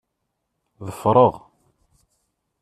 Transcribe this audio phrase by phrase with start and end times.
[0.87, 1.33] Ḍfer-aɣ.